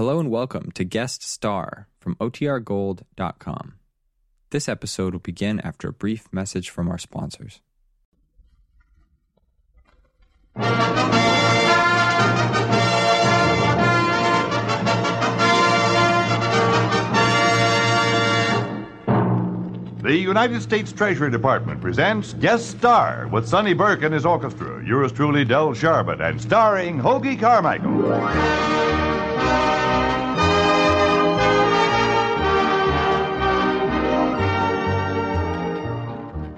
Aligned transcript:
Hello 0.00 0.16
and 0.18 0.30
welcome 0.30 0.72
to 0.72 0.82
Guest 0.82 1.22
Star 1.22 1.86
from 2.00 2.14
OTRGold.com. 2.14 3.74
This 4.48 4.66
episode 4.66 5.12
will 5.12 5.20
begin 5.20 5.60
after 5.60 5.90
a 5.90 5.92
brief 5.92 6.26
message 6.32 6.70
from 6.70 6.88
our 6.88 6.96
sponsors. 6.96 7.60
The 10.54 10.62
United 20.16 20.62
States 20.62 20.92
Treasury 20.92 21.30
Department 21.30 21.82
presents 21.82 22.32
Guest 22.32 22.70
Star 22.70 23.28
with 23.28 23.46
Sonny 23.46 23.74
Burke 23.74 24.04
and 24.04 24.14
his 24.14 24.24
orchestra, 24.24 24.82
yours 24.82 25.12
truly, 25.12 25.44
Del 25.44 25.74
Sharbutt, 25.74 26.26
and 26.26 26.40
starring 26.40 26.98
Hoagy 26.98 27.38
Carmichael. 27.38 28.70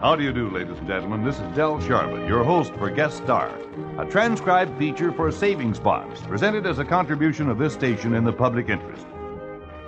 How 0.03 0.17
do 0.17 0.25
you 0.25 0.33
do, 0.33 0.51
ladies 0.51 0.79
and 0.79 0.89
gentlemen? 0.89 1.23
This 1.23 1.37
is 1.37 1.55
Del 1.55 1.79
Sharbutt, 1.79 2.27
your 2.27 2.43
host 2.43 2.75
for 2.75 2.91
Guest 2.91 3.19
Star, 3.19 3.57
a 3.99 4.05
transcribed 4.05 4.77
feature 4.77 5.13
for 5.13 5.31
savings 5.31 5.79
bonds, 5.79 6.21
presented 6.23 6.67
as 6.67 6.81
a 6.81 6.85
contribution 6.85 7.49
of 7.49 7.57
this 7.57 7.73
station 7.73 8.17
in 8.17 8.25
the 8.25 8.33
public 8.33 8.69
interest. 8.69 9.07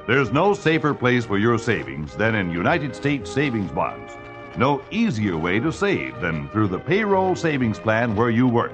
There's 0.07 0.31
no 0.31 0.55
safer 0.55 0.95
place 0.95 1.25
for 1.25 1.37
your 1.37 1.59
savings 1.59 2.15
than 2.15 2.37
in 2.37 2.53
United 2.53 2.95
States 2.95 3.29
savings 3.29 3.73
bonds. 3.73 4.13
No 4.57 4.85
easier 4.93 5.37
way 5.37 5.59
to 5.59 5.73
save 5.73 6.21
than 6.21 6.49
through 6.51 6.69
the 6.69 6.79
payroll 6.79 7.35
savings 7.35 7.81
plan 7.81 8.15
where 8.15 8.31
you 8.31 8.47
work. 8.47 8.73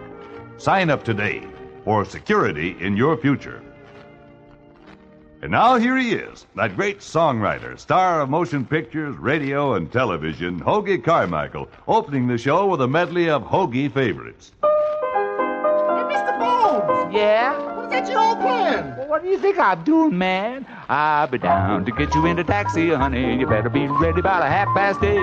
Sign 0.58 0.90
up 0.90 1.04
today 1.04 1.48
for 1.86 2.04
security 2.04 2.76
in 2.80 2.98
your 2.98 3.16
future. 3.16 3.62
And 5.42 5.52
now 5.52 5.76
here 5.76 5.96
he 5.96 6.12
is, 6.12 6.44
that 6.54 6.76
great 6.76 6.98
songwriter, 6.98 7.78
star 7.78 8.20
of 8.20 8.28
motion 8.28 8.66
pictures, 8.66 9.16
radio, 9.16 9.72
and 9.72 9.90
television, 9.90 10.60
Hoagy 10.60 11.02
Carmichael, 11.02 11.70
opening 11.88 12.26
the 12.26 12.36
show 12.36 12.66
with 12.66 12.82
a 12.82 12.88
medley 12.88 13.30
of 13.30 13.42
Hoagy 13.44 13.90
favorites. 13.90 14.52
Hey, 14.60 14.68
Mr. 14.68 16.38
Bones! 16.38 17.14
Yeah? 17.14 17.69
What 17.90 18.02
is 18.04 18.08
that 18.08 18.12
you 18.12 18.18
all? 18.18 18.36
Well, 18.36 19.08
what 19.08 19.22
do 19.24 19.28
you 19.28 19.38
think 19.38 19.58
I'm 19.58 19.82
doing, 19.82 20.16
man? 20.16 20.64
I'll 20.88 21.26
be 21.26 21.38
down 21.38 21.84
to 21.86 21.90
get 21.90 22.14
you 22.14 22.24
in 22.26 22.38
a 22.38 22.44
taxi, 22.44 22.90
honey. 22.90 23.36
You 23.36 23.48
better 23.48 23.68
be 23.68 23.88
ready 23.88 24.22
by 24.22 24.38
the 24.38 24.46
half 24.46 24.68
past 24.76 25.02
eight. 25.02 25.18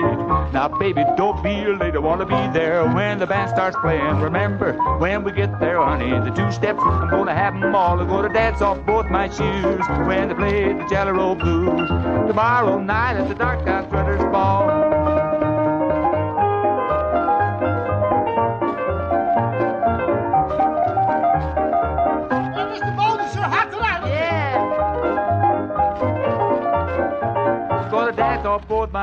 Now, 0.51 0.67
baby, 0.77 1.05
don't 1.15 1.41
be 1.41 1.63
late. 1.65 1.95
I 1.95 1.99
want 1.99 2.19
to 2.19 2.25
be 2.25 2.59
there 2.59 2.85
when 2.85 3.19
the 3.19 3.25
band 3.25 3.51
starts 3.51 3.77
playing. 3.81 4.19
Remember, 4.19 4.73
when 4.99 5.23
we 5.23 5.31
get 5.31 5.61
there, 5.61 5.81
honey, 5.81 6.09
the 6.09 6.35
two 6.35 6.51
steps, 6.51 6.79
I'm 6.81 7.25
to 7.25 7.33
have 7.33 7.55
'em 7.55 7.73
all. 7.73 8.01
I'm 8.01 8.23
to 8.27 8.33
dance 8.33 8.61
off 8.61 8.85
both 8.85 9.09
my 9.09 9.29
shoes 9.29 9.87
when 10.05 10.27
they 10.27 10.35
play 10.35 10.73
the 10.73 10.85
Jelly 10.89 11.13
Roll 11.13 11.35
Blues. 11.35 11.87
Tomorrow 12.27 12.81
night 12.81 13.15
at 13.15 13.29
the 13.29 13.35
Darktown 13.35 13.87
Strutters 13.87 14.23
Ball. 14.25 14.76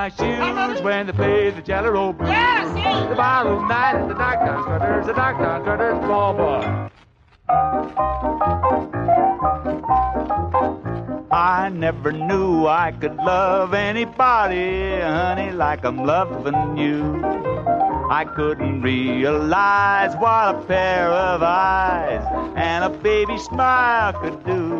My 0.05 0.11
shoes 0.11 0.83
when 0.83 1.07
they 1.07 1.13
play 1.13 1.49
the 1.49 1.63
Jelly 1.63 1.89
Roll 1.89 2.13
Blues. 2.13 2.29
Yeah, 2.29 2.75
see? 2.75 3.09
The 3.09 3.15
bottle 3.15 3.63
night 3.67 3.95
at 3.95 4.09
the 4.09 4.15
Town 4.15 4.63
Strutters, 4.63 5.07
the 5.07 5.15
Town 5.15 5.63
Strutters 5.63 5.99
ball 6.01 6.35
boy. 6.35 6.91
I 11.31 11.71
never 11.71 12.13
knew 12.13 12.67
I 12.67 12.93
could 12.93 13.17
love 13.17 13.73
anybody, 13.73 15.01
honey, 15.01 15.53
like 15.53 15.85
I'm 15.87 16.05
loving 16.05 16.77
you. 16.77 17.23
I 18.11 18.27
couldn't 18.37 18.83
realize 18.83 20.15
what 20.17 20.55
a 20.55 20.63
pair 20.67 21.09
of 21.09 21.43
eyes 21.43 22.53
and 22.57 22.85
a 22.85 22.91
baby 22.91 23.39
smile 23.39 24.13
could 24.13 24.45
do. 24.45 24.74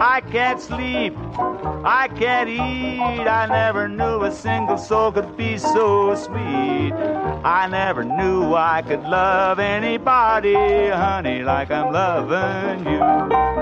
I 0.00 0.20
can't 0.20 0.60
sleep, 0.60 1.16
I 1.84 2.08
can't 2.16 2.48
eat. 2.48 3.26
I 3.28 3.46
never 3.46 3.88
knew 3.88 4.24
a 4.24 4.32
single 4.32 4.78
soul 4.78 5.12
could 5.12 5.36
be 5.36 5.58
so 5.58 6.14
sweet. 6.14 6.92
I 7.44 7.68
never 7.70 8.04
knew 8.04 8.54
I 8.54 8.82
could 8.82 9.02
love 9.02 9.58
anybody, 9.58 10.54
honey, 10.54 11.42
like 11.42 11.70
I'm 11.70 11.92
loving 11.92 12.92
you. 12.92 13.57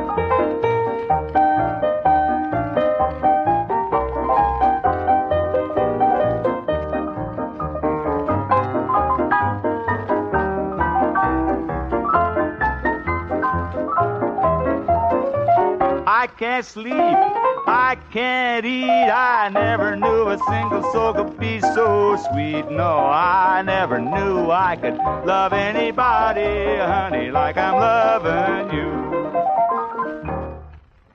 I 16.26 16.28
can't 16.30 16.66
sleep, 16.66 16.92
I 16.92 17.96
can't 18.10 18.66
eat. 18.66 18.84
I 18.84 19.48
never 19.48 19.94
knew 19.94 20.26
a 20.26 20.36
single 20.50 20.82
soul 20.92 21.14
could 21.14 21.38
be 21.38 21.60
so 21.60 22.16
sweet. 22.16 22.68
No, 22.68 22.98
I 22.98 23.62
never 23.64 24.00
knew 24.00 24.50
I 24.50 24.74
could 24.74 24.96
love 24.96 25.52
anybody, 25.52 26.78
honey, 26.78 27.30
like 27.30 27.56
I'm 27.56 27.74
loving 27.74 28.76
you. 28.76 28.90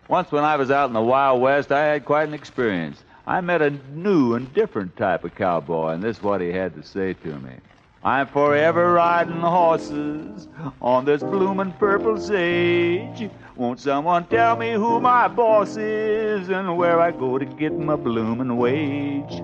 Once 0.07 0.31
when 0.31 0.45
I 0.45 0.55
was 0.55 0.71
out 0.71 0.87
in 0.87 0.93
the 0.93 1.01
Wild 1.01 1.41
West, 1.41 1.73
I 1.73 1.83
had 1.87 2.05
quite 2.05 2.29
an 2.29 2.33
experience. 2.33 3.03
I 3.27 3.41
met 3.41 3.61
a 3.61 3.71
new 3.93 4.35
and 4.35 4.53
different 4.53 4.95
type 4.95 5.25
of 5.25 5.35
cowboy, 5.35 5.89
and 5.89 6.01
this 6.01 6.19
is 6.19 6.23
what 6.23 6.39
he 6.39 6.53
had 6.53 6.73
to 6.75 6.83
say 6.83 7.15
to 7.15 7.35
me. 7.39 7.55
I'm 8.03 8.25
forever 8.25 8.93
riding 8.93 9.41
horses 9.41 10.47
on 10.81 11.05
this 11.05 11.21
bloomin' 11.21 11.71
purple 11.73 12.17
sage. 12.19 13.29
Won't 13.55 13.79
someone 13.79 14.25
tell 14.25 14.55
me 14.57 14.71
who 14.71 14.99
my 14.99 15.27
boss 15.27 15.77
is 15.77 16.49
and 16.49 16.77
where 16.77 16.99
I 16.99 17.11
go 17.11 17.37
to 17.37 17.45
get 17.45 17.77
my 17.77 17.95
bloomin' 17.95 18.57
wage? 18.57 19.43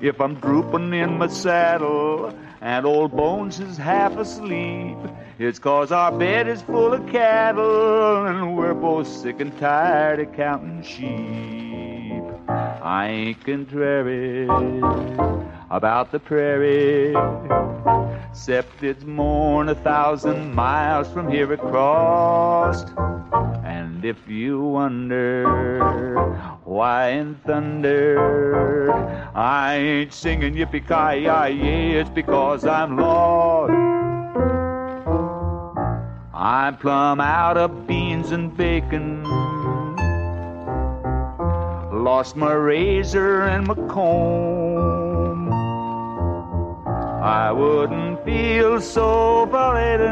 If 0.00 0.20
I'm 0.20 0.34
droopin' 0.34 0.92
in 0.92 1.18
my 1.18 1.28
saddle 1.28 2.36
and 2.60 2.84
old 2.84 3.12
Bones 3.12 3.60
is 3.60 3.76
half 3.76 4.16
asleep, 4.16 4.98
it's 5.38 5.60
'cause 5.60 5.92
our 5.92 6.10
bed 6.10 6.48
is 6.48 6.62
full 6.62 6.94
of 6.94 7.06
cattle 7.06 8.26
and 8.26 8.56
we're 8.56 8.74
both 8.74 9.06
sick 9.06 9.40
and 9.40 9.56
tired 9.60 10.18
of 10.18 10.32
counting 10.32 10.82
sheep. 10.82 12.24
I 12.48 13.06
ain't 13.06 13.44
contrary 13.44 14.48
about 15.70 16.12
the 16.12 16.18
prairie, 16.18 17.14
except 18.30 18.82
it's 18.82 19.04
more'n 19.04 19.68
a 19.68 19.74
thousand 19.74 20.54
miles 20.54 21.08
from 21.08 21.30
here 21.30 21.52
across. 21.52 22.84
And 23.64 24.04
if 24.04 24.28
you 24.28 24.60
wonder 24.60 25.44
why 26.64 27.10
in 27.10 27.34
thunder 27.46 28.92
I 29.34 29.76
ain't 29.76 30.12
singing 30.12 30.54
yippee 30.54 30.86
ki 30.86 31.24
yay, 31.24 31.98
it's 31.98 32.10
because 32.10 32.64
I'm 32.66 32.96
lost. 32.98 33.72
I'm 36.32 36.76
plumb 36.76 37.20
out 37.20 37.56
of 37.56 37.86
beans 37.86 38.30
and 38.32 38.54
bacon. 38.56 39.24
Lost 42.04 42.36
my 42.36 42.52
razor 42.52 43.42
and 43.42 43.66
my 43.66 43.74
comb. 43.88 44.53
I 47.24 47.50
wouldn't 47.52 48.22
feel 48.26 48.82
so 48.82 49.44
laden, 49.44 50.10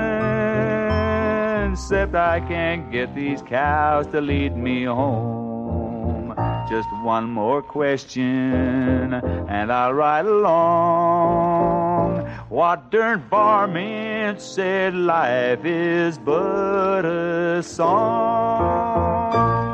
except 1.73 2.15
I 2.15 2.41
can't 2.41 2.91
get 2.91 3.15
these 3.15 3.43
cows 3.43 4.07
to 4.13 4.23
lead 4.23 4.57
me 4.57 4.85
home. 4.85 6.35
Just 6.71 6.89
one 7.05 7.31
more 7.31 7.61
question, 7.61 9.13
and 9.13 9.71
I'll 9.71 9.93
ride 9.93 10.25
along. 10.25 12.27
What 12.49 12.91
darn 12.91 13.21
varmint 13.29 14.41
said 14.41 14.95
life 14.95 15.67
is 15.67 16.17
but 16.17 17.05
a 17.05 17.63
song. 17.63 19.72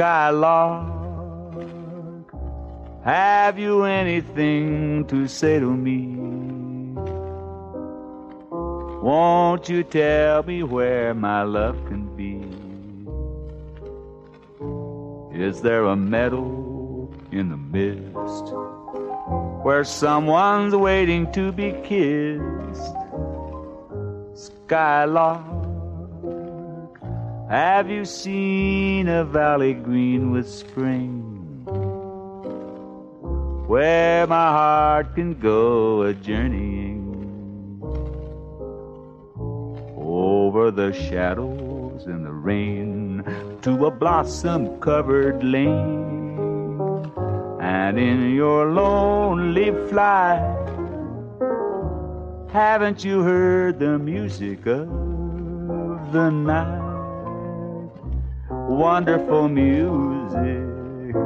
Skylark, 0.00 0.88
have 3.04 3.58
you 3.58 3.84
anything 3.84 5.04
to 5.08 5.28
say 5.28 5.60
to 5.60 5.70
me? 5.70 6.16
Won't 9.02 9.68
you 9.68 9.82
tell 9.84 10.42
me 10.42 10.62
where 10.62 11.12
my 11.12 11.42
love 11.42 11.76
can 11.84 12.08
be? 12.16 12.40
Is 15.38 15.60
there 15.60 15.84
a 15.84 15.96
meadow 15.96 17.10
in 17.30 17.50
the 17.50 17.58
mist 17.58 18.54
where 19.62 19.84
someone's 19.84 20.74
waiting 20.74 21.30
to 21.32 21.52
be 21.52 21.72
kissed. 21.84 22.96
Skylark, 24.32 25.44
have 27.50 27.90
you 27.90 28.04
seen 28.04 29.08
a 29.08 29.24
valley 29.24 29.74
green 29.74 30.30
with 30.30 30.48
spring? 30.48 31.26
Where 33.66 34.24
my 34.28 34.50
heart 34.50 35.16
can 35.16 35.34
go 35.34 36.02
a 36.02 36.14
journeying 36.14 37.10
over 39.96 40.70
the 40.70 40.92
shadows 40.92 42.06
and 42.06 42.24
the 42.24 42.30
rain 42.30 43.24
to 43.62 43.84
a 43.86 43.90
blossom 43.90 44.78
covered 44.78 45.42
lane 45.42 46.38
and 47.60 47.98
in 47.98 48.32
your 48.32 48.70
lonely 48.70 49.72
flight, 49.88 50.38
haven't 52.52 53.04
you 53.04 53.22
heard 53.22 53.80
the 53.80 53.98
music 53.98 54.68
of 54.68 56.12
the 56.12 56.30
night? 56.30 56.89
Wonderful 58.70 59.48
music, 59.48 61.16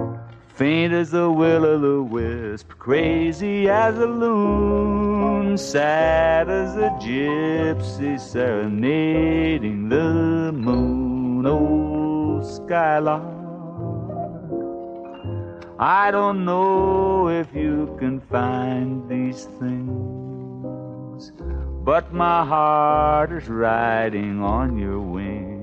faint 0.54 0.94
as 0.94 1.10
the 1.10 1.30
will 1.30 1.66
o' 1.66 1.78
the 1.78 2.02
wisp, 2.02 2.70
crazy 2.78 3.68
as 3.68 3.98
a 3.98 4.06
loon, 4.06 5.58
sad 5.58 6.48
as 6.48 6.74
a 6.76 6.88
gypsy 7.02 8.18
serenading 8.18 9.90
the 9.90 10.52
moon. 10.52 11.44
Oh, 11.46 12.42
skylark. 12.42 13.22
I 15.78 16.10
don't 16.10 16.46
know 16.46 17.28
if 17.28 17.54
you 17.54 17.94
can 18.00 18.20
find 18.20 19.06
these 19.06 19.44
things, 19.60 21.30
but 21.84 22.10
my 22.12 22.44
heart 22.44 23.32
is 23.32 23.48
riding 23.48 24.42
on 24.42 24.78
your 24.78 24.98
wings. 24.98 25.53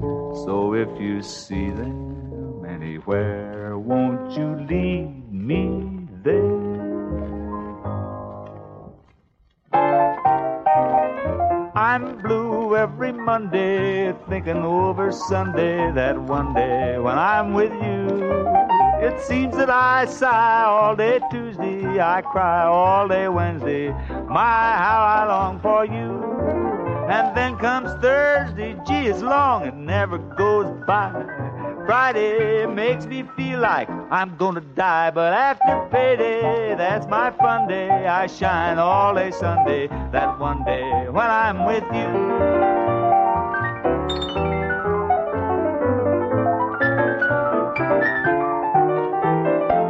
So 0.00 0.74
if 0.74 0.88
you 1.00 1.22
see 1.22 1.70
them 1.70 2.64
anywhere, 2.66 3.78
won't 3.78 4.36
you 4.36 4.56
lead 4.68 5.32
me 5.32 6.06
there? 6.22 6.66
I'm 11.74 12.18
blue 12.22 12.76
every 12.76 13.12
Monday, 13.12 14.12
thinking 14.28 14.58
over 14.58 15.12
Sunday 15.12 15.90
that 15.92 16.20
one 16.20 16.52
day 16.54 16.98
when 16.98 17.18
I'm 17.18 17.54
with 17.54 17.72
you. 17.72 18.06
It 19.00 19.20
seems 19.20 19.56
that 19.56 19.70
I 19.70 20.06
sigh 20.06 20.64
all 20.64 20.96
day 20.96 21.20
Tuesday, 21.30 22.00
I 22.00 22.22
cry 22.22 22.64
all 22.64 23.08
day 23.08 23.28
Wednesday. 23.28 23.88
My, 24.28 24.76
how 24.84 25.04
I 25.04 25.26
long 25.28 25.60
for 25.60 25.84
you. 25.84 26.75
And 27.08 27.36
then 27.36 27.56
comes 27.58 27.90
Thursday, 28.02 28.76
gee, 28.86 29.06
it's 29.06 29.22
long, 29.22 29.64
it 29.64 29.74
never 29.74 30.18
goes 30.18 30.66
by. 30.86 31.12
Friday 31.86 32.66
makes 32.66 33.06
me 33.06 33.22
feel 33.36 33.60
like 33.60 33.88
I'm 34.10 34.36
gonna 34.36 34.60
die, 34.60 35.12
but 35.12 35.32
after 35.32 35.88
payday, 35.92 36.74
that's 36.76 37.06
my 37.06 37.30
fun 37.30 37.68
day. 37.68 37.88
I 37.88 38.26
shine 38.26 38.78
all 38.78 39.14
day 39.14 39.30
Sunday, 39.30 39.86
that 40.10 40.36
one 40.40 40.64
day 40.64 41.08
when 41.08 41.30
I'm 41.30 41.64
with 41.64 41.84
you. 41.94 42.76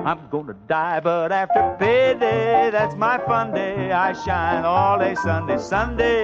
I'm 0.06 0.28
gonna 0.30 0.54
die, 0.68 1.00
but 1.00 1.32
after 1.32 1.76
payday, 1.78 2.68
that's 2.70 2.94
my 2.94 3.18
fun 3.26 3.52
day. 3.54 3.90
I 3.90 4.12
shine 4.12 4.64
all 4.64 4.98
day 4.98 5.14
Sunday, 5.14 5.58
Sunday, 5.58 6.22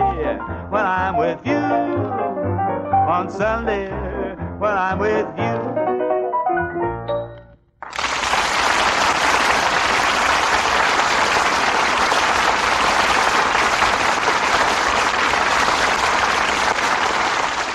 when 0.73 0.87
I'm 0.87 1.19
with 1.19 1.39
you. 1.45 1.53
On 1.53 3.31
Sunday, 3.31 3.91
when 4.59 4.73
I'm 4.73 4.99
with 4.99 5.27
you. 5.37 5.83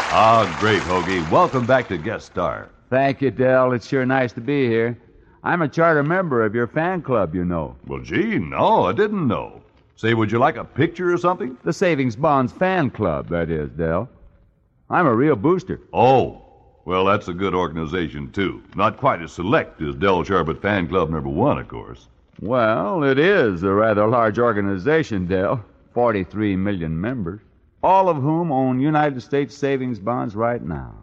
Ah, 0.10 0.58
great, 0.60 0.82
Hoagy. 0.82 1.30
Welcome 1.30 1.68
back 1.68 1.88
to 1.90 2.00
Guest 2.00 2.26
Star. 2.26 2.70
Thank 2.90 3.22
you, 3.22 3.30
Del. 3.30 3.74
It's 3.74 3.88
sure 3.88 4.08
nice 4.08 4.34
to 4.34 4.42
be 4.42 4.66
here. 4.66 4.98
I'm 5.44 5.62
a 5.62 5.68
charter 5.68 6.02
member 6.02 6.44
of 6.44 6.56
your 6.56 6.66
fan 6.66 7.04
club, 7.04 7.36
you 7.36 7.46
know. 7.46 7.76
Well, 7.86 8.00
gee, 8.00 8.40
no, 8.40 8.86
I 8.86 8.94
didn't 8.94 9.28
know. 9.28 9.62
Say, 9.98 10.14
would 10.14 10.32
you 10.32 10.38
like 10.38 10.58
a 10.58 10.64
picture 10.64 11.12
or 11.12 11.18
something? 11.18 11.58
The 11.64 11.74
Savings 11.74 12.16
Bonds 12.16 12.54
fan 12.54 12.92
club, 12.92 13.30
that 13.30 13.50
is, 13.50 13.72
Del. 13.72 14.08
I'm 14.92 15.08
a 15.08 15.16
real 15.16 15.36
booster. 15.36 15.82
Oh, 15.92 16.44
well, 16.86 17.04
that's 17.04 17.30
a 17.30 17.34
good 17.34 17.56
organization, 17.56 18.32
too. 18.32 18.62
Not 18.76 18.98
quite 18.98 19.24
as 19.24 19.32
select 19.32 19.82
as 19.82 19.96
Del 19.96 20.24
Sharbutt 20.24 20.62
Fan 20.62 20.88
Club 20.88 21.10
number 21.10 21.30
one, 21.30 21.58
of 21.58 21.68
course. 21.68 22.10
Well, 22.40 23.04
it 23.04 23.18
is 23.18 23.64
a 23.64 23.74
rather 23.74 24.06
large 24.06 24.38
organization, 24.38 25.26
Del. 25.26 25.66
43 25.96 26.56
million 26.56 27.02
members, 27.02 27.42
all 27.82 28.08
of 28.08 28.18
whom 28.18 28.52
own 28.52 28.80
United 28.80 29.20
States 29.24 29.58
savings 29.58 29.98
bonds 29.98 30.36
right 30.36 30.62
now. 30.62 30.94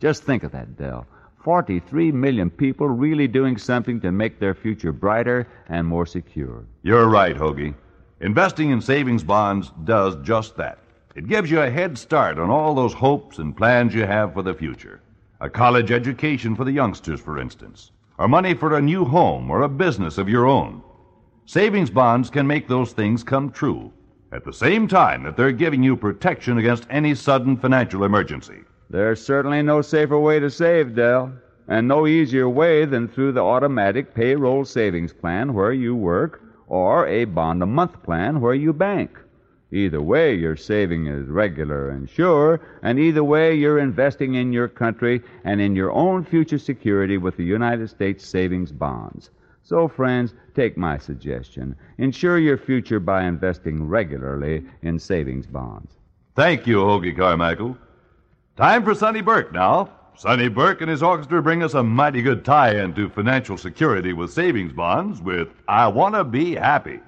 Just 0.00 0.22
think 0.22 0.42
of 0.42 0.52
that, 0.52 0.74
Del. 0.78 1.06
43 1.44 2.12
million 2.12 2.48
people 2.48 2.88
really 2.88 3.28
doing 3.28 3.58
something 3.58 4.00
to 4.00 4.10
make 4.10 4.40
their 4.40 4.54
future 4.54 4.92
brighter 4.92 5.46
and 5.68 5.86
more 5.86 6.06
secure. 6.06 6.64
You're 6.82 7.08
right, 7.08 7.36
Hoagy. 7.36 7.74
Investing 8.20 8.70
in 8.70 8.80
savings 8.80 9.22
bonds 9.22 9.70
does 9.84 10.16
just 10.22 10.56
that. 10.56 10.78
It 11.14 11.28
gives 11.28 11.52
you 11.52 11.60
a 11.60 11.70
head 11.70 11.96
start 11.96 12.38
on 12.38 12.50
all 12.50 12.74
those 12.74 12.92
hopes 12.92 13.38
and 13.38 13.56
plans 13.56 13.94
you 13.94 14.06
have 14.06 14.34
for 14.34 14.42
the 14.42 14.54
future. 14.54 15.00
A 15.40 15.48
college 15.48 15.92
education 15.92 16.56
for 16.56 16.64
the 16.64 16.72
youngsters, 16.72 17.20
for 17.20 17.38
instance, 17.38 17.92
or 18.18 18.26
money 18.26 18.54
for 18.54 18.76
a 18.76 18.82
new 18.82 19.04
home 19.04 19.50
or 19.52 19.62
a 19.62 19.68
business 19.68 20.18
of 20.18 20.28
your 20.28 20.46
own. 20.46 20.82
Savings 21.46 21.90
bonds 21.90 22.28
can 22.28 22.44
make 22.44 22.66
those 22.66 22.92
things 22.92 23.22
come 23.22 23.52
true 23.52 23.92
at 24.32 24.44
the 24.44 24.52
same 24.52 24.88
time 24.88 25.22
that 25.22 25.36
they're 25.36 25.52
giving 25.52 25.82
you 25.82 25.96
protection 25.96 26.58
against 26.58 26.86
any 26.90 27.14
sudden 27.14 27.56
financial 27.56 28.02
emergency. 28.02 28.60
There's 28.90 29.24
certainly 29.24 29.62
no 29.62 29.80
safer 29.80 30.18
way 30.18 30.40
to 30.40 30.50
save, 30.50 30.94
Del, 30.94 31.32
and 31.68 31.86
no 31.86 32.06
easier 32.06 32.48
way 32.48 32.84
than 32.84 33.06
through 33.06 33.32
the 33.32 33.44
automatic 33.44 34.12
payroll 34.12 34.64
savings 34.64 35.12
plan 35.12 35.54
where 35.54 35.72
you 35.72 35.94
work 35.94 36.42
or 36.68 37.06
a 37.06 37.24
bond 37.24 37.62
a 37.62 37.66
month 37.66 38.02
plan 38.02 38.40
where 38.40 38.54
you 38.54 38.72
bank. 38.72 39.18
Either 39.70 40.00
way, 40.00 40.34
your 40.34 40.56
saving 40.56 41.06
is 41.06 41.28
regular 41.28 41.90
and 41.90 42.08
sure, 42.08 42.60
and 42.82 42.98
either 42.98 43.22
way, 43.22 43.54
you're 43.54 43.78
investing 43.78 44.34
in 44.34 44.52
your 44.52 44.68
country 44.68 45.22
and 45.44 45.60
in 45.60 45.76
your 45.76 45.92
own 45.92 46.24
future 46.24 46.58
security 46.58 47.18
with 47.18 47.36
the 47.36 47.44
United 47.44 47.88
States 47.88 48.26
savings 48.26 48.72
bonds. 48.72 49.30
So, 49.62 49.86
friends, 49.86 50.32
take 50.54 50.78
my 50.78 50.96
suggestion. 50.96 51.76
Ensure 51.98 52.38
your 52.38 52.56
future 52.56 53.00
by 53.00 53.24
investing 53.24 53.86
regularly 53.86 54.64
in 54.80 54.98
savings 54.98 55.46
bonds. 55.46 55.92
Thank 56.34 56.66
you, 56.66 56.78
Hoagy 56.78 57.14
Carmichael. 57.14 57.76
Time 58.56 58.82
for 58.82 58.94
Sonny 58.94 59.20
Burke 59.20 59.52
now. 59.52 59.90
Sonny 60.18 60.48
Burke 60.48 60.80
and 60.80 60.90
his 60.90 61.00
orchestra 61.00 61.40
bring 61.40 61.62
us 61.62 61.74
a 61.74 61.82
mighty 61.84 62.22
good 62.22 62.44
tie 62.44 62.74
in 62.74 62.92
to 62.94 63.08
financial 63.08 63.56
security 63.56 64.12
with 64.12 64.32
savings 64.32 64.72
bonds 64.72 65.22
with 65.22 65.46
I 65.68 65.86
Wanna 65.86 66.24
Be 66.24 66.56
Happy. 66.56 66.98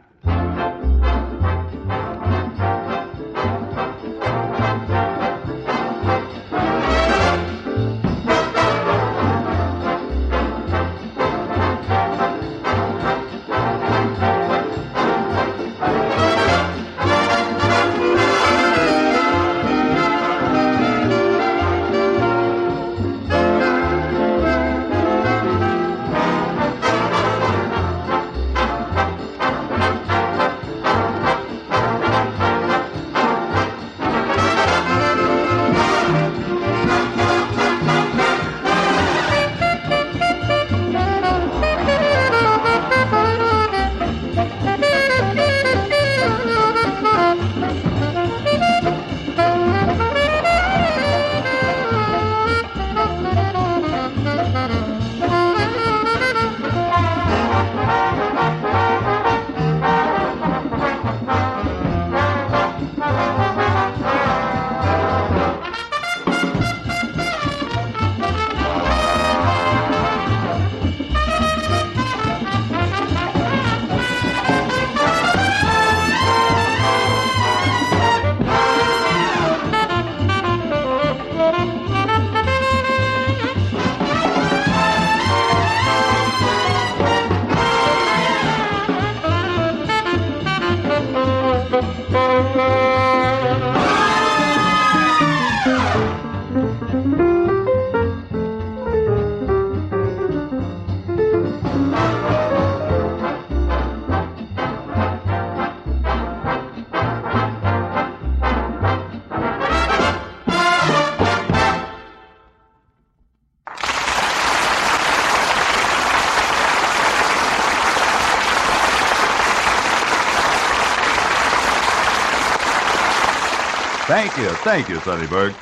Thank 124.10 124.36
you, 124.38 124.48
thank 124.64 124.88
you, 124.88 124.98
Sonny 125.02 125.28
Burke. 125.28 125.54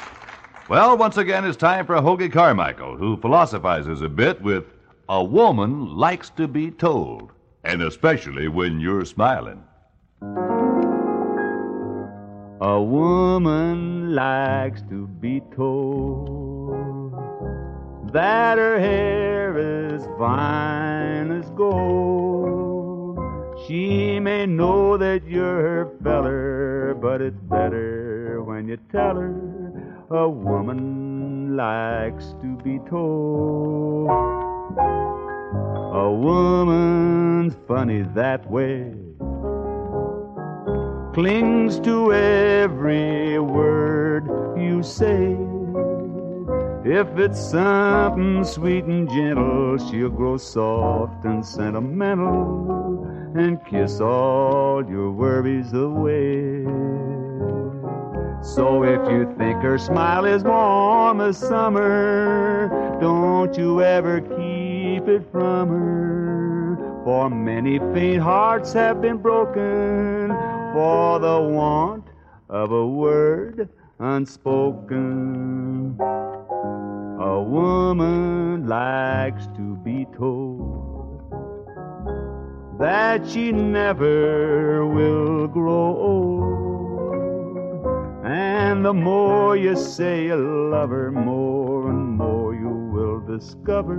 Well, 0.70 0.96
once 0.96 1.18
again, 1.18 1.44
it's 1.44 1.54
time 1.54 1.84
for 1.84 1.96
Hoagy 1.96 2.32
Carmichael, 2.32 2.96
who 2.96 3.18
philosophizes 3.18 4.00
a 4.00 4.08
bit 4.08 4.40
with 4.40 4.64
A 5.10 5.22
Woman 5.22 5.94
Likes 5.94 6.30
to 6.30 6.48
Be 6.48 6.70
Told, 6.70 7.32
and 7.64 7.82
especially 7.82 8.48
when 8.48 8.80
you're 8.80 9.04
smiling. 9.04 9.62
A 12.62 12.80
woman 12.80 14.14
likes 14.14 14.80
to 14.88 15.06
be 15.06 15.42
told 15.54 17.12
that 18.14 18.56
her 18.56 18.80
hair 18.80 19.58
is 19.58 20.06
fine 20.18 21.32
as 21.32 21.50
gold. 21.50 22.37
She 23.68 24.18
may 24.18 24.46
know 24.46 24.96
that 24.96 25.28
you're 25.28 25.60
her 25.60 25.92
feller, 26.02 26.96
but 26.98 27.20
it's 27.20 27.36
better 27.50 28.42
when 28.42 28.66
you 28.66 28.78
tell 28.90 29.16
her 29.16 29.34
a 30.08 30.26
woman 30.26 31.54
likes 31.54 32.32
to 32.40 32.56
be 32.64 32.78
told. 32.88 34.08
A 34.08 36.10
woman's 36.10 37.58
funny 37.68 38.06
that 38.14 38.50
way 38.50 38.94
clings 41.12 41.78
to 41.80 42.14
every 42.14 43.38
word 43.38 44.24
you 44.56 44.82
say. 44.82 45.36
If 46.86 47.18
it's 47.18 47.50
something 47.50 48.44
sweet 48.44 48.84
and 48.84 49.10
gentle, 49.10 49.76
she'll 49.76 50.08
grow 50.08 50.38
soft 50.38 51.26
and 51.26 51.44
sentimental 51.44 52.77
and 53.38 53.64
kiss 53.64 54.00
all 54.00 54.84
your 54.88 55.10
worries 55.10 55.72
away. 55.72 56.64
So 58.42 58.82
if 58.82 59.10
you 59.10 59.32
think 59.36 59.62
her 59.62 59.78
smile 59.78 60.24
is 60.24 60.44
warm 60.44 61.20
as 61.20 61.36
summer, 61.36 62.68
don't 63.00 63.56
you 63.56 63.82
ever 63.82 64.20
keep 64.20 65.08
it 65.08 65.30
from 65.30 65.68
her. 65.68 67.02
For 67.04 67.30
many 67.30 67.78
faint 67.78 68.22
hearts 68.22 68.72
have 68.72 69.00
been 69.00 69.18
broken 69.18 70.28
for 70.72 71.18
the 71.18 71.40
want 71.40 72.04
of 72.48 72.72
a 72.72 72.86
word 72.86 73.68
unspoken. 73.98 75.96
A 77.20 77.42
woman 77.42 78.68
likes 78.68 79.46
to 79.56 79.76
be 79.84 80.06
told 80.16 80.77
that 82.78 83.28
she 83.28 83.50
never 83.50 84.86
will 84.86 85.48
grow 85.48 85.96
old. 85.96 86.48
And 88.24 88.84
the 88.84 88.94
more 88.94 89.56
you 89.56 89.74
say 89.74 90.26
you 90.26 90.36
love 90.70 90.90
her, 90.90 91.10
more 91.10 91.90
and 91.90 92.16
more 92.16 92.54
you 92.54 92.68
will 92.68 93.20
discover 93.20 93.98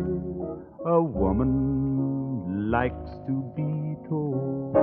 a 0.86 1.02
woman 1.02 2.72
likes 2.72 3.10
to 3.28 3.52
be 3.56 3.98
told. 4.08 4.76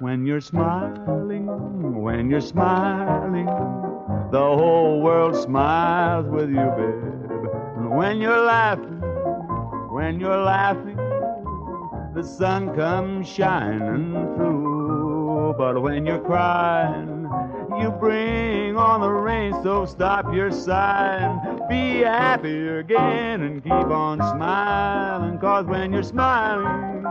When 0.00 0.24
you're 0.24 0.40
smiling, 0.40 1.46
when 2.02 2.30
you're 2.30 2.40
smiling, 2.40 3.46
the 4.32 4.38
whole 4.38 5.02
world 5.02 5.36
smiles 5.36 6.26
with 6.26 6.48
you, 6.48 6.72
babe. 6.76 6.99
When 7.90 8.20
you're 8.20 8.44
laughing, 8.44 9.00
when 9.90 10.20
you're 10.20 10.44
laughing, 10.44 10.94
the 12.14 12.22
sun 12.22 12.72
comes 12.76 13.28
shining 13.28 14.12
through. 14.36 15.56
But 15.58 15.82
when 15.82 16.06
you're 16.06 16.20
crying, 16.20 17.28
you 17.80 17.90
bring 17.90 18.76
on 18.76 19.00
the 19.00 19.08
rain, 19.10 19.60
so 19.64 19.86
stop 19.86 20.32
your 20.32 20.52
sighing. 20.52 21.40
Be 21.68 21.98
happy 21.98 22.68
again 22.68 23.42
and 23.42 23.60
keep 23.60 23.72
on 23.72 24.18
smiling. 24.18 25.40
Cause 25.40 25.66
when 25.66 25.92
you're 25.92 26.04
smiling, 26.04 27.02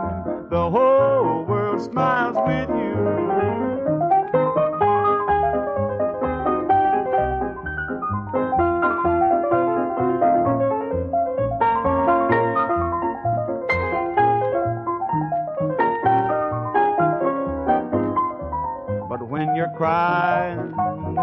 the 0.48 0.70
whole 0.70 1.44
world 1.44 1.82
smiles 1.82 2.36
with 2.46 2.70
you. 2.70 3.59
Crying, 19.76 20.74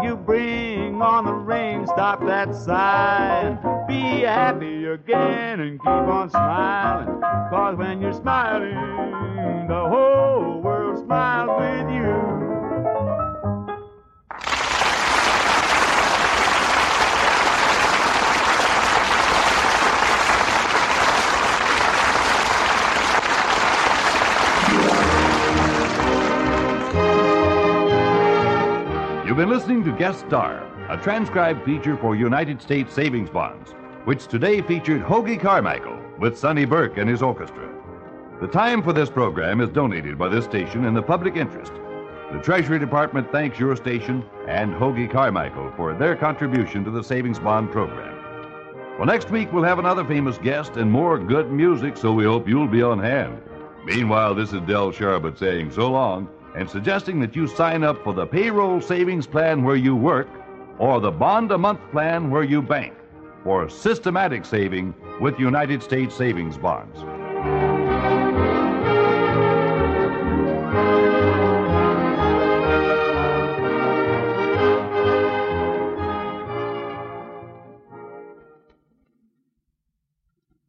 you 0.02 0.16
bring 0.16 1.00
on 1.00 1.24
the 1.24 1.32
rain, 1.32 1.86
stop 1.86 2.24
that 2.26 2.54
sighing. 2.54 3.58
Be 3.86 4.22
happy 4.22 4.86
again 4.86 5.60
and 5.60 5.80
keep 5.80 5.88
on 5.88 6.30
smiling. 6.30 7.20
Cause 7.50 7.76
when 7.76 8.00
you're 8.00 8.12
smiling, 8.12 8.74
the 9.68 9.88
whole 9.88 10.60
world 10.60 11.04
smiles 11.04 11.50
with 11.60 11.94
you. 11.94 12.37
Been 29.38 29.50
listening 29.50 29.84
to 29.84 29.92
Guest 29.92 30.26
Star, 30.26 30.66
a 30.90 31.00
transcribed 31.00 31.64
feature 31.64 31.96
for 31.96 32.16
United 32.16 32.60
States 32.60 32.92
Savings 32.92 33.30
Bonds, 33.30 33.70
which 34.04 34.26
today 34.26 34.60
featured 34.60 35.00
Hoagy 35.00 35.40
Carmichael 35.40 35.96
with 36.18 36.36
Sonny 36.36 36.64
Burke 36.64 36.98
and 36.98 37.08
his 37.08 37.22
orchestra. 37.22 37.72
The 38.40 38.48
time 38.48 38.82
for 38.82 38.92
this 38.92 39.08
program 39.08 39.60
is 39.60 39.68
donated 39.68 40.18
by 40.18 40.28
this 40.28 40.44
station 40.44 40.86
in 40.86 40.92
the 40.92 41.02
public 41.02 41.36
interest. 41.36 41.70
The 42.32 42.40
Treasury 42.42 42.80
Department 42.80 43.30
thanks 43.30 43.60
your 43.60 43.76
station 43.76 44.24
and 44.48 44.74
Hoagy 44.74 45.08
Carmichael 45.08 45.72
for 45.76 45.94
their 45.94 46.16
contribution 46.16 46.82
to 46.82 46.90
the 46.90 47.04
Savings 47.04 47.38
Bond 47.38 47.70
program. 47.70 48.18
Well, 48.98 49.06
next 49.06 49.30
week 49.30 49.52
we'll 49.52 49.62
have 49.62 49.78
another 49.78 50.04
famous 50.04 50.36
guest 50.38 50.76
and 50.76 50.90
more 50.90 51.16
good 51.16 51.52
music, 51.52 51.96
so 51.96 52.12
we 52.12 52.24
hope 52.24 52.48
you'll 52.48 52.66
be 52.66 52.82
on 52.82 52.98
hand. 52.98 53.40
Meanwhile, 53.84 54.34
this 54.34 54.52
is 54.52 54.62
Del 54.62 54.90
Sharbutt 54.90 55.38
saying 55.38 55.70
so 55.70 55.92
long 55.92 56.28
and 56.58 56.68
suggesting 56.68 57.20
that 57.20 57.36
you 57.36 57.46
sign 57.46 57.84
up 57.84 58.02
for 58.02 58.12
the 58.12 58.26
payroll 58.26 58.80
savings 58.80 59.28
plan 59.28 59.62
where 59.62 59.76
you 59.76 59.94
work 59.94 60.28
or 60.80 61.00
the 61.00 61.10
bond 61.10 61.52
a 61.52 61.58
month 61.58 61.80
plan 61.92 62.30
where 62.30 62.42
you 62.42 62.60
bank 62.60 62.94
for 63.44 63.70
systematic 63.70 64.44
saving 64.44 64.92
with 65.20 65.38
United 65.38 65.80
States 65.80 66.16
savings 66.16 66.58
bonds. 66.58 67.04